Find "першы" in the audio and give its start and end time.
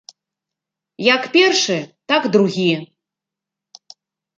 1.37-1.77